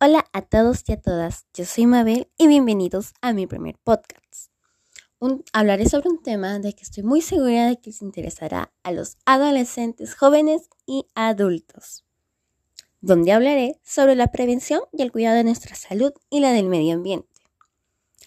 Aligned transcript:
Hola 0.00 0.24
a 0.32 0.42
todos 0.42 0.84
y 0.86 0.92
a 0.92 1.00
todas, 1.00 1.46
yo 1.54 1.64
soy 1.64 1.86
Mabel 1.86 2.30
y 2.38 2.46
bienvenidos 2.46 3.14
a 3.20 3.32
mi 3.32 3.48
primer 3.48 3.78
podcast. 3.78 4.52
hablaré 5.52 5.88
sobre 5.88 6.08
un 6.08 6.22
tema 6.22 6.60
de 6.60 6.72
que 6.72 6.84
estoy 6.84 7.02
muy 7.02 7.20
segura 7.20 7.66
de 7.66 7.80
que 7.80 7.90
les 7.90 8.00
interesará 8.00 8.72
a 8.84 8.92
los 8.92 9.16
adolescentes, 9.24 10.14
jóvenes 10.14 10.70
y 10.86 11.06
adultos, 11.16 12.04
donde 13.00 13.32
hablaré 13.32 13.80
sobre 13.82 14.14
la 14.14 14.30
prevención 14.30 14.82
y 14.92 15.02
el 15.02 15.10
cuidado 15.10 15.36
de 15.38 15.42
nuestra 15.42 15.74
salud 15.74 16.12
y 16.30 16.38
la 16.38 16.52
del 16.52 16.68
medio 16.68 16.94
ambiente. 16.94 17.42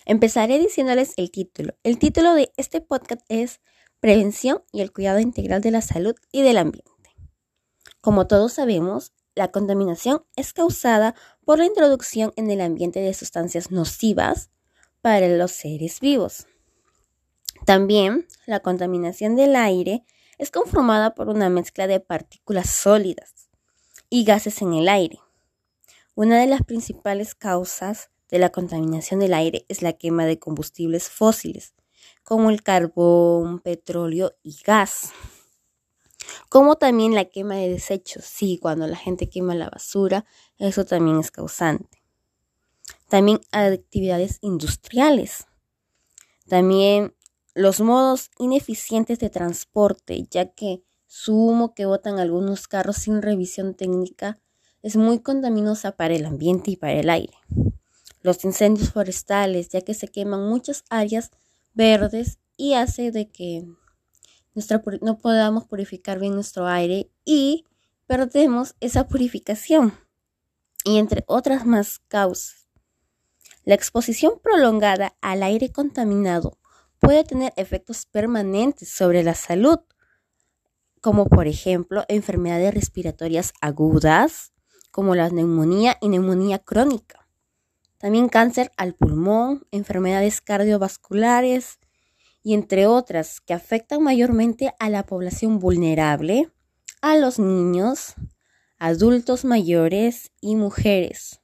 Empezaré 0.03 0.59
diciéndoles 0.59 1.13
el 1.15 1.31
título. 1.31 1.73
El 1.83 1.99
título 1.99 2.33
de 2.33 2.51
este 2.57 2.81
podcast 2.81 3.21
es 3.29 3.61
Prevención 4.01 4.61
y 4.73 4.81
el 4.81 4.91
cuidado 4.91 5.21
integral 5.21 5.61
de 5.61 5.71
la 5.71 5.81
salud 5.81 6.15
y 6.33 6.41
del 6.41 6.57
ambiente. 6.57 6.91
Como 8.01 8.27
todos 8.27 8.51
sabemos, 8.51 9.13
la 9.36 9.52
contaminación 9.52 10.25
es 10.36 10.54
causada 10.54 11.16
por 11.45 11.59
la 11.59 11.66
introducción 11.66 12.34
en 12.35 12.52
el 12.52 12.62
ambiente 12.62 12.99
de 12.99 13.13
sustancias 13.13 13.71
nocivas 13.71 14.49
para 15.02 15.27
los 15.27 15.52
seres 15.52 15.99
vivos. 15.99 16.48
También 17.66 18.27
la 18.45 18.59
contaminación 18.59 19.35
del 19.35 19.55
aire 19.55 20.04
es 20.38 20.52
conformada 20.52 21.16
por 21.16 21.30
una 21.30 21.49
mezcla 21.49 21.88
de 21.88 21.99
partículas 21.99 22.70
sólidas 22.70 23.49
y 24.09 24.23
gases 24.23 24.62
en 24.62 24.73
el 24.73 24.90
aire. 24.90 25.20
Una 26.16 26.40
de 26.40 26.48
las 26.48 26.63
principales 26.63 27.35
causas 27.35 28.09
de 28.29 28.40
la 28.40 28.49
contaminación 28.49 29.20
del 29.20 29.34
aire 29.34 29.66
es 29.70 29.82
la 29.82 29.93
quema 29.93 30.26
de 30.26 30.40
combustibles 30.40 31.09
fósiles, 31.09 31.73
como 32.23 32.49
el 32.49 32.63
carbón, 32.63 33.59
petróleo 33.59 34.34
y 34.43 34.57
gas 34.66 35.12
como 36.49 36.75
también 36.75 37.16
la 37.16 37.25
quema 37.25 37.55
de 37.55 37.70
desechos. 37.70 38.25
Sí, 38.25 38.57
cuando 38.62 38.88
la 38.88 38.98
gente 38.98 39.29
quema 39.29 39.55
la 39.55 39.70
basura, 39.70 40.25
eso 40.57 40.85
también 40.85 41.20
es 41.20 41.31
causante. 41.31 42.02
También 43.07 43.41
actividades 43.52 44.37
industriales. 44.41 45.48
También 46.48 47.15
los 47.54 47.81
modos 47.81 48.29
ineficientes 48.37 49.20
de 49.20 49.29
transporte, 49.29 50.27
ya 50.29 50.54
que 50.54 50.84
su 51.07 51.35
humo 51.35 51.73
que 51.73 51.85
botan 51.85 52.20
algunos 52.20 52.68
carros 52.68 52.98
sin 52.98 53.21
revisión 53.21 53.74
técnica 53.74 54.40
es 54.81 54.96
muy 54.96 55.20
contaminosa 55.20 55.91
para 55.91 56.15
el 56.15 56.26
ambiente 56.26 56.71
y 56.71 56.76
para 56.77 56.93
el 56.93 57.09
aire. 57.09 57.34
Los 58.21 58.43
incendios 58.46 58.91
forestales, 58.91 59.70
ya 59.70 59.81
que 59.81 59.93
se 59.93 60.07
queman 60.07 60.48
muchas 60.48 60.84
áreas 60.90 61.31
verdes 61.74 62.40
y 62.55 62.74
hace 62.74 63.12
de 63.12 63.29
que 63.29 63.65
no 65.02 65.18
podamos 65.18 65.66
purificar 65.66 66.19
bien 66.19 66.35
nuestro 66.35 66.68
aire 66.68 67.09
y 67.25 67.66
perdemos 68.06 68.75
esa 68.80 69.08
purificación. 69.08 69.94
Y 70.84 70.97
entre 70.97 71.24
otras 71.28 71.66
más 71.66 72.00
causas. 72.08 72.68
La 73.63 73.75
exposición 73.75 74.40
prolongada 74.41 75.16
al 75.22 75.44
aire 75.44 75.72
contaminado 75.72 76.58
puede 77.00 77.24
tener 77.24 77.53
efectos 77.56 78.06
permanentes 78.06 78.90
sobre 78.90 79.24
la 79.24 79.35
salud, 79.35 79.80
como 81.00 81.25
por 81.25 81.47
ejemplo 81.47 82.03
enfermedades 82.08 82.74
respiratorias 82.74 83.53
agudas, 83.62 84.52
como 84.91 85.16
la 85.16 85.30
neumonía 85.30 85.97
y 86.02 86.09
neumonía 86.09 86.59
crónica. 86.59 87.28
También 87.97 88.30
cáncer 88.30 88.72
al 88.78 88.96
pulmón, 88.96 89.68
enfermedades 89.72 90.41
cardiovasculares, 90.41 91.80
y 92.44 92.53
entre 92.53 92.88
otras 92.88 93.39
que 93.41 93.53
afectan 93.53 94.03
mayormente 94.03 94.73
a 94.79 94.89
la 94.89 95.06
población 95.06 95.59
vulnerable, 95.59 96.51
a 97.01 97.17
los 97.17 97.39
niños, 97.39 98.16
adultos 98.78 99.45
mayores 99.45 100.31
y 100.41 100.56
mujeres. 100.56 101.41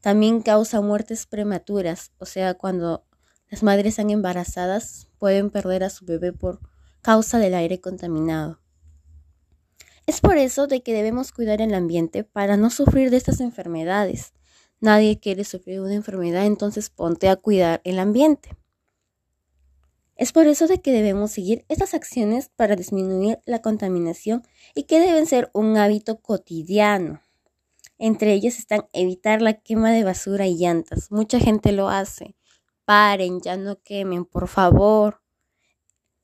También 0.00 0.42
causa 0.42 0.80
muertes 0.80 1.26
prematuras, 1.26 2.12
o 2.18 2.26
sea, 2.26 2.54
cuando 2.54 3.04
las 3.48 3.62
madres 3.62 3.92
están 3.94 4.10
embarazadas 4.10 5.08
pueden 5.18 5.50
perder 5.50 5.84
a 5.84 5.90
su 5.90 6.04
bebé 6.04 6.32
por 6.32 6.60
causa 7.00 7.38
del 7.38 7.54
aire 7.54 7.80
contaminado. 7.80 8.60
Es 10.06 10.20
por 10.20 10.36
eso 10.36 10.66
de 10.66 10.82
que 10.82 10.92
debemos 10.92 11.32
cuidar 11.32 11.60
el 11.60 11.74
ambiente 11.74 12.24
para 12.24 12.56
no 12.56 12.70
sufrir 12.70 13.10
de 13.10 13.16
estas 13.16 13.40
enfermedades. 13.40 14.32
Nadie 14.80 15.18
quiere 15.18 15.44
sufrir 15.44 15.80
una 15.80 15.94
enfermedad, 15.94 16.46
entonces 16.46 16.90
ponte 16.90 17.28
a 17.28 17.36
cuidar 17.36 17.80
el 17.84 17.98
ambiente. 17.98 18.57
Es 20.18 20.32
por 20.32 20.48
eso 20.48 20.66
de 20.66 20.82
que 20.82 20.90
debemos 20.90 21.30
seguir 21.30 21.64
estas 21.68 21.94
acciones 21.94 22.50
para 22.56 22.74
disminuir 22.74 23.38
la 23.46 23.62
contaminación 23.62 24.42
y 24.74 24.82
que 24.82 24.98
deben 24.98 25.26
ser 25.26 25.48
un 25.54 25.76
hábito 25.76 26.20
cotidiano. 26.20 27.22
Entre 27.98 28.32
ellas 28.32 28.58
están 28.58 28.88
evitar 28.92 29.40
la 29.42 29.54
quema 29.54 29.92
de 29.92 30.02
basura 30.02 30.48
y 30.48 30.56
llantas. 30.56 31.12
Mucha 31.12 31.38
gente 31.38 31.70
lo 31.70 31.88
hace. 31.88 32.34
Paren, 32.84 33.40
ya 33.40 33.56
no 33.56 33.80
quemen, 33.80 34.24
por 34.24 34.48
favor. 34.48 35.22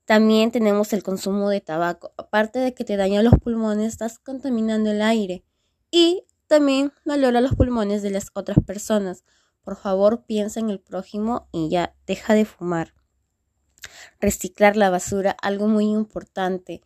También 0.06 0.50
tenemos 0.50 0.92
el 0.92 1.04
consumo 1.04 1.48
de 1.48 1.60
tabaco. 1.60 2.12
Aparte 2.16 2.58
de 2.58 2.74
que 2.74 2.84
te 2.84 2.96
daña 2.96 3.22
los 3.22 3.34
pulmones, 3.34 3.92
estás 3.92 4.18
contaminando 4.18 4.90
el 4.90 5.02
aire. 5.02 5.44
Y 5.92 6.24
también 6.48 6.92
valora 7.04 7.40
los 7.40 7.54
pulmones 7.54 8.02
de 8.02 8.10
las 8.10 8.32
otras 8.34 8.58
personas. 8.66 9.22
Por 9.62 9.76
favor, 9.76 10.24
piensa 10.26 10.58
en 10.58 10.70
el 10.70 10.80
prójimo 10.80 11.48
y 11.52 11.68
ya 11.68 11.94
deja 12.06 12.34
de 12.34 12.44
fumar 12.44 12.92
reciclar 14.20 14.76
la 14.76 14.90
basura, 14.90 15.36
algo 15.42 15.68
muy 15.68 15.86
importante. 15.86 16.82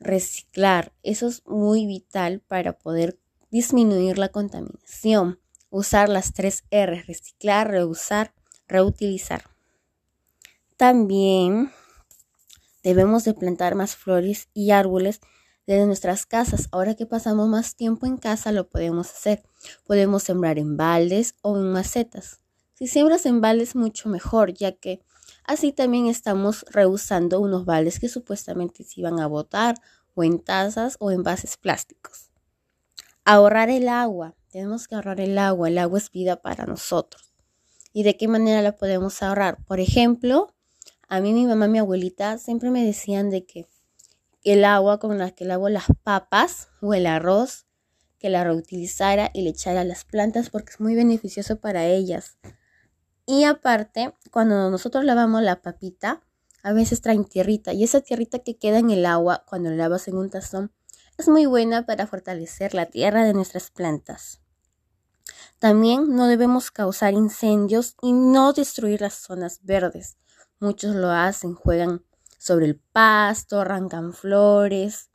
Reciclar, 0.00 0.92
eso 1.02 1.28
es 1.28 1.42
muy 1.46 1.86
vital 1.86 2.40
para 2.40 2.78
poder 2.78 3.18
disminuir 3.50 4.18
la 4.18 4.28
contaminación. 4.28 5.40
Usar 5.70 6.08
las 6.08 6.32
tres 6.32 6.64
R, 6.70 7.02
reciclar, 7.02 7.70
reusar, 7.70 8.34
reutilizar. 8.68 9.44
También 10.76 11.70
debemos 12.82 13.24
de 13.24 13.34
plantar 13.34 13.74
más 13.74 13.96
flores 13.96 14.48
y 14.54 14.72
árboles 14.72 15.20
desde 15.66 15.86
nuestras 15.86 16.26
casas. 16.26 16.68
Ahora 16.72 16.94
que 16.94 17.06
pasamos 17.06 17.48
más 17.48 17.76
tiempo 17.76 18.06
en 18.06 18.16
casa 18.16 18.52
lo 18.52 18.68
podemos 18.68 19.10
hacer. 19.10 19.42
Podemos 19.86 20.22
sembrar 20.22 20.58
en 20.58 20.76
baldes 20.76 21.34
o 21.42 21.56
en 21.56 21.72
macetas. 21.72 22.40
Si 22.74 22.86
siembras 22.86 23.24
en 23.26 23.40
baldes 23.40 23.76
mucho 23.76 24.08
mejor, 24.08 24.52
ya 24.52 24.72
que 24.72 25.00
Así 25.44 25.72
también 25.72 26.06
estamos 26.06 26.64
rehusando 26.70 27.40
unos 27.40 27.66
vales 27.66 28.00
que 28.00 28.08
supuestamente 28.08 28.82
se 28.82 29.00
iban 29.00 29.20
a 29.20 29.26
botar 29.26 29.76
o 30.14 30.24
en 30.24 30.38
tazas 30.38 30.96
o 31.00 31.10
envases 31.10 31.56
plásticos. 31.58 32.30
Ahorrar 33.24 33.68
el 33.68 33.88
agua. 33.88 34.34
Tenemos 34.50 34.88
que 34.88 34.94
ahorrar 34.94 35.20
el 35.20 35.36
agua. 35.38 35.68
El 35.68 35.78
agua 35.78 35.98
es 35.98 36.10
vida 36.10 36.40
para 36.40 36.64
nosotros. 36.64 37.34
¿Y 37.92 38.02
de 38.02 38.16
qué 38.16 38.26
manera 38.26 38.62
la 38.62 38.76
podemos 38.76 39.22
ahorrar? 39.22 39.62
Por 39.64 39.80
ejemplo, 39.80 40.54
a 41.08 41.20
mí 41.20 41.32
mi 41.32 41.46
mamá 41.46 41.68
mi 41.68 41.78
abuelita 41.78 42.38
siempre 42.38 42.70
me 42.70 42.84
decían 42.84 43.30
de 43.30 43.44
que 43.44 43.66
el 44.42 44.64
agua 44.64 44.98
con 44.98 45.18
la 45.18 45.30
que 45.30 45.44
lavo 45.44 45.68
las 45.68 45.84
papas 46.02 46.68
o 46.80 46.94
el 46.94 47.06
arroz, 47.06 47.66
que 48.18 48.30
la 48.30 48.44
reutilizara 48.44 49.30
y 49.34 49.42
le 49.42 49.50
echara 49.50 49.82
a 49.82 49.84
las 49.84 50.04
plantas 50.04 50.50
porque 50.50 50.72
es 50.72 50.80
muy 50.80 50.94
beneficioso 50.94 51.60
para 51.60 51.86
ellas. 51.86 52.38
Y 53.26 53.44
aparte, 53.44 54.14
cuando 54.30 54.70
nosotros 54.70 55.04
lavamos 55.04 55.42
la 55.42 55.62
papita, 55.62 56.22
a 56.62 56.72
veces 56.72 57.00
traen 57.00 57.24
tierrita 57.24 57.72
y 57.72 57.84
esa 57.84 58.00
tierrita 58.00 58.40
que 58.40 58.58
queda 58.58 58.78
en 58.78 58.90
el 58.90 59.06
agua 59.06 59.44
cuando 59.48 59.70
la 59.70 59.76
lavas 59.76 60.08
en 60.08 60.16
un 60.16 60.30
tazón 60.30 60.72
es 61.16 61.28
muy 61.28 61.46
buena 61.46 61.86
para 61.86 62.06
fortalecer 62.06 62.74
la 62.74 62.86
tierra 62.86 63.24
de 63.24 63.34
nuestras 63.34 63.70
plantas. 63.70 64.40
También 65.58 66.14
no 66.14 66.26
debemos 66.26 66.70
causar 66.70 67.14
incendios 67.14 67.96
y 68.02 68.12
no 68.12 68.52
destruir 68.52 69.00
las 69.00 69.14
zonas 69.14 69.60
verdes. 69.62 70.18
Muchos 70.58 70.94
lo 70.94 71.10
hacen, 71.10 71.54
juegan 71.54 72.04
sobre 72.38 72.66
el 72.66 72.78
pasto, 72.78 73.60
arrancan 73.60 74.12
flores. 74.12 75.10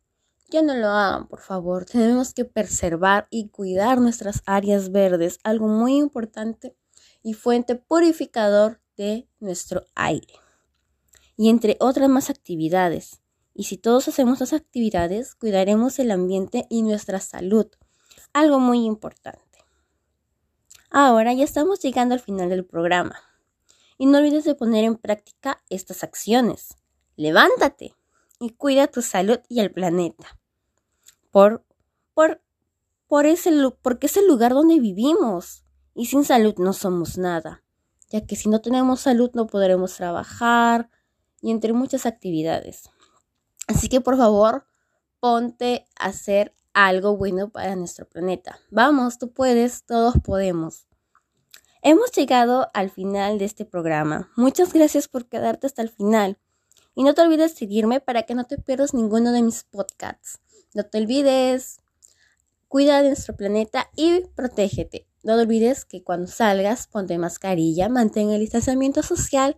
Ya 0.50 0.64
no 0.64 0.74
lo 0.74 0.88
hagan, 0.88 1.28
por 1.28 1.42
favor. 1.42 1.86
Tenemos 1.86 2.34
que 2.34 2.46
preservar 2.46 3.28
y 3.30 3.50
cuidar 3.50 4.00
nuestras 4.00 4.42
áreas 4.48 4.92
verdes, 4.92 5.40
algo 5.44 5.68
muy 5.68 5.98
importante 5.98 6.76
y 7.30 7.34
fuente 7.36 7.76
purificador 7.76 8.82
de 8.98 9.28
nuestro 9.40 9.86
aire. 9.94 10.34
Y 11.38 11.50
entre 11.50 11.78
otras 11.80 12.10
más 12.10 12.32
actividades. 12.32 13.22
Y 13.54 13.66
si 13.66 13.78
todos 13.78 14.08
hacemos 14.08 14.40
las 14.40 14.52
actividades, 14.52 15.36
cuidaremos 15.36 16.00
el 16.00 16.10
ambiente 16.10 16.66
y 16.72 16.82
nuestra 16.82 17.20
salud. 17.20 17.68
Algo 18.34 18.60
muy 18.60 18.84
importante. 18.84 19.64
Ahora 20.90 21.32
ya 21.34 21.44
estamos 21.44 21.80
llegando 21.82 22.16
al 22.16 22.20
final 22.20 22.50
del 22.50 22.66
programa. 22.66 23.22
Y 24.00 24.08
no 24.08 24.18
olvides 24.18 24.46
de 24.46 24.56
poner 24.56 24.84
en 24.84 24.96
práctica 24.96 25.62
estas 25.70 26.04
acciones. 26.04 26.78
Levántate 27.16 27.94
y 28.40 28.54
cuida 28.54 28.88
tu 28.88 29.04
salud 29.04 29.38
y 29.50 29.60
el 29.60 29.72
planeta. 29.72 30.40
Por, 31.30 31.64
por, 32.16 32.42
por 33.06 33.28
ese, 33.28 33.52
porque 33.84 34.08
es 34.08 34.18
el 34.18 34.26
lugar 34.26 34.56
donde 34.56 34.80
vivimos. 34.80 35.64
Y 36.00 36.06
sin 36.06 36.24
salud 36.24 36.56
no 36.60 36.72
somos 36.72 37.18
nada, 37.18 37.62
ya 38.10 38.26
que 38.26 38.38
si 38.38 38.48
no 38.48 38.62
tenemos 38.62 39.02
salud 39.02 39.32
no 39.34 39.48
podremos 39.48 39.98
trabajar 39.98 40.90
y 41.42 41.52
entre 41.52 41.74
muchas 41.74 42.06
actividades. 42.06 42.90
Así 43.68 43.90
que 43.90 44.00
por 44.00 44.16
favor, 44.16 44.66
ponte 45.20 45.86
a 46.00 46.06
hacer 46.06 46.56
algo 46.72 47.18
bueno 47.18 47.50
para 47.50 47.76
nuestro 47.76 48.08
planeta. 48.08 48.58
Vamos, 48.72 49.18
tú 49.18 49.34
puedes, 49.34 49.84
todos 49.84 50.14
podemos. 50.24 50.88
Hemos 51.82 52.14
llegado 52.14 52.70
al 52.74 52.92
final 52.92 53.38
de 53.38 53.44
este 53.44 53.66
programa. 53.66 54.32
Muchas 54.38 54.72
gracias 54.72 55.10
por 55.10 55.28
quedarte 55.28 55.68
hasta 55.68 55.82
el 55.82 55.90
final. 55.90 56.38
Y 56.96 57.04
no 57.04 57.14
te 57.14 57.24
olvides 57.24 57.56
seguirme 57.56 58.00
para 58.00 58.24
que 58.24 58.36
no 58.36 58.46
te 58.46 58.58
pierdas 58.58 58.94
ninguno 58.94 59.34
de 59.34 59.42
mis 59.42 59.66
podcasts. 59.66 60.40
No 60.74 60.86
te 60.86 60.98
olvides, 60.98 61.82
cuida 62.70 63.02
de 63.02 63.10
nuestro 63.10 63.36
planeta 63.36 63.90
y 63.98 64.22
protégete. 64.34 65.09
No 65.24 65.36
olvides 65.36 65.86
que 65.86 66.04
cuando 66.04 66.28
salgas 66.28 66.88
ponte 66.88 67.18
mascarilla, 67.18 67.90
mantén 67.90 68.32
el 68.32 68.40
distanciamiento 68.40 69.04
social 69.04 69.58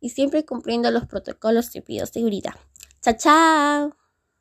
y 0.00 0.10
siempre 0.10 0.44
cumpliendo 0.44 0.90
los 0.90 1.06
protocolos 1.06 1.72
de 1.72 1.80
bioseguridad. 1.80 2.54
¡Chao, 3.02 3.14
chao! 3.18 4.01